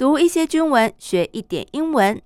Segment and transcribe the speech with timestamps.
[0.00, 2.22] 读一些军文，学一点英文。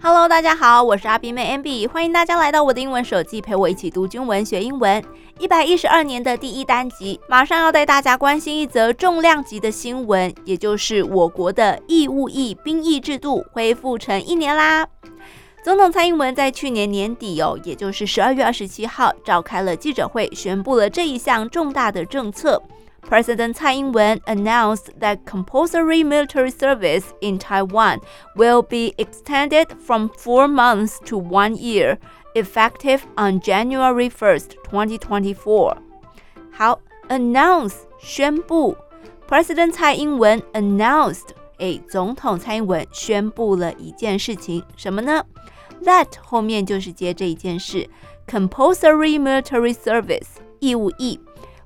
[0.00, 5.02] Hello，大家好，我是阿斌妹 MB，欢迎大家来到我的英文手记，陪我一起读军文学英文。
[5.40, 14.86] 一百一十二年的第一单集，马上要带大家关心一则重量级的新闻，也就是我国的义务役兵役制度恢复成一年啦。
[15.67, 22.61] 总统蔡英文在去年年底哦，也就是十二月二十七号召开了记者会，宣布了这一项重大的政策。
[23.09, 27.99] President 蔡英文 announced that compulsory military service in Taiwan
[28.35, 31.97] will be extended from four months to one year.
[32.33, 35.77] Effective on January 1st, 2024。
[36.51, 38.75] 好，announce 宣布，
[39.29, 41.27] President 蔡英文 announced，
[41.59, 45.23] 诶，总统蔡英文宣布了一件事情，什么呢
[45.83, 47.89] ？That 后面就是接这一件事，
[48.27, 50.27] compulsory military service
[50.59, 51.19] 义务役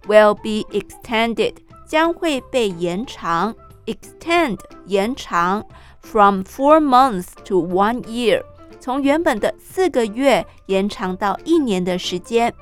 [0.07, 1.55] will be extended
[1.85, 3.55] 将会被延长，
[3.85, 5.65] extend 延长
[6.01, 8.41] from four months to one year。
[8.79, 12.53] 从原本的四个月延长到一年的时间，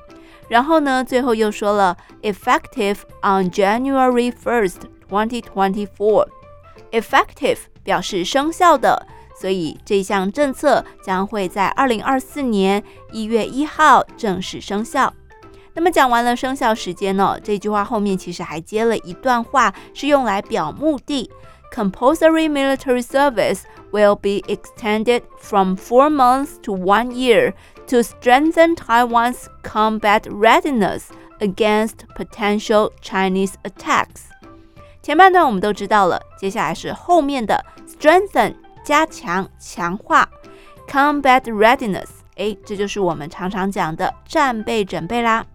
[0.48, 9.06] 然后呢，最后又说了 effective on January 1st, 2024。effective 表示生效的，
[9.38, 15.12] 所以这项政策将会在二零二四年一月一号正式生效。
[15.74, 21.30] 那么讲完了生效时间呢，这句话后面其实还接了一段话，是用来表目的。
[21.74, 27.52] Compulsory military service will be extended from four months to one year
[27.88, 31.08] to strengthen Taiwan's combat readiness
[31.40, 34.30] against potential Chinese attacks。
[35.02, 40.27] 前半段我们都知道了，接下来是后面的 strengthen 加强强化
[40.87, 45.45] combat readiness，诶，这就是我们常常讲的战备准备啦。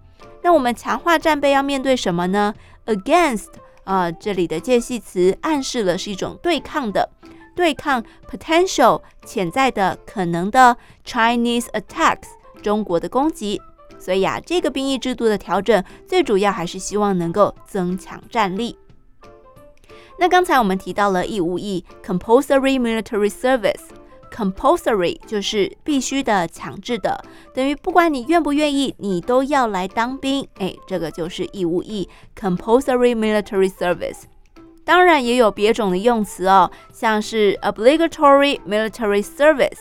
[0.42, 2.54] 那我们强化战备要面对什么呢
[2.86, 3.48] ？Against
[3.84, 7.08] 啊、这里的介系词暗示了是一种对抗的，
[7.54, 12.28] 对抗 potential 潜在的可能的 Chinese attacks
[12.62, 13.60] 中国的攻击。
[13.98, 18.76] 所以啊，这个兵役制度的调整，最主要还是希望能够增强战力。
[20.18, 23.82] 那刚才我们提到了义务役 compulsory military service。
[24.34, 30.46] Compulsory 就是必须的、强制的，等于不管你愿不愿意，你都要来当兵。
[30.58, 32.06] 哎，这个就是义务役
[32.38, 34.24] Compulsory Military Service。
[34.84, 39.78] 当然也有别种的用词哦，像是 Obligatory Military Service、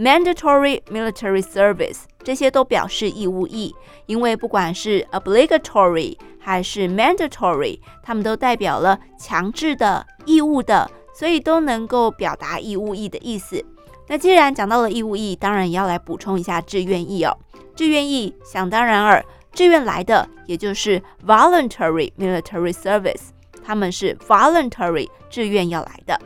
[0.00, 3.74] Mandatory Military Service，这些都表示义务役。
[4.06, 13.62] 因为不管是 Obligatory 还是 Mandatory，它们都代表了强制的、义务的，所以都能够表达义务役的意思。
[14.08, 17.36] 那既然讲到了义务役，当然也要来补充一下志愿役哦。
[17.76, 19.22] 志愿役想当然尔，
[19.52, 23.28] 志愿来的，也就是 voluntary military service，
[23.62, 26.18] 他们是 voluntary 志愿要来的。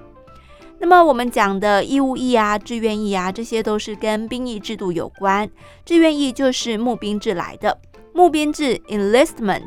[0.86, 5.50] 那么我们讲的义务役啊、志愿役啊，这些都是跟兵役制度有关。
[5.82, 7.80] 志愿役就是募兵制来的，
[8.12, 9.66] 募兵制 enlistment，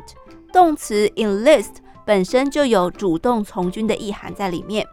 [0.52, 4.86] 动词 enlist 本身就有主动从军的意涵在里面。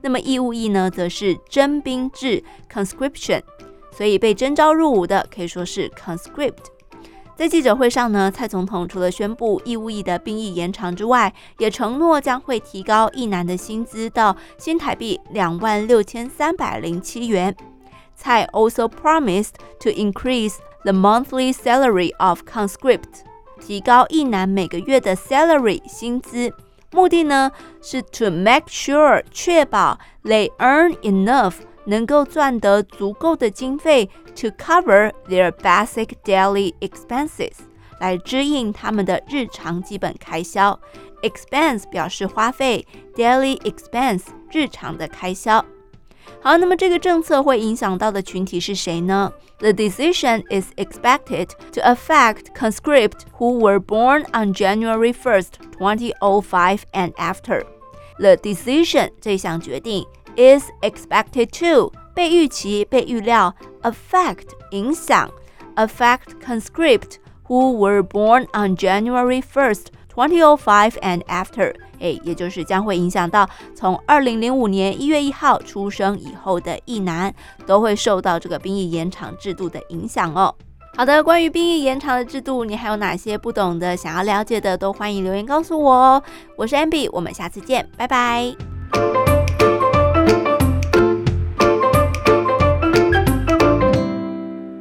[0.00, 3.42] 那么义务役呢，则是征兵制 （conscription），
[3.90, 6.71] 所以被征召入伍的可以说是 conscript。
[7.42, 17.52] 在记者会上呢，蔡总统除了宣布义务役的兵役延长之外，也承诺将会提高役男的薪资到新台币两万六千三百零七元。
[18.14, 23.24] 蔡 also promised to increase the monthly salary of conscript，
[23.58, 26.54] 提高役男每个月的 salary 薪资。
[26.92, 27.50] 目的呢
[27.82, 31.54] 是 to make sure 确保 they earn enough
[31.85, 37.53] 能够赚得足够的经费 to cover their basic daily expenses
[37.99, 40.79] 来支应他们的日常基本开销。
[41.23, 45.65] expense 表示花费，daily expense 日常的开销。
[46.39, 49.31] 好，那么这个政策会影响到的群体是谁呢？
[49.59, 57.63] The decision is expected to affect conscript who were born on January 1st, 2005 and after.
[58.19, 60.05] The decision 这项决定
[60.36, 65.30] is expected to 被预期、被预料 affect 影响
[65.76, 69.86] affect conscript who were born on January 1st.
[70.14, 77.34] 2005 and after，哎，也就是将会影响到从二零零五年一月一号出生以后的役男，
[77.66, 80.54] 都会受到这个兵役延长制度的影响哦。
[80.98, 86.22] 好的，关于兵役延长的制度，你还有哪些不懂的、想要了解的，都欢迎留言告诉我哦。
[86.58, 88.71] 我是 Amber，我们下次见，拜拜。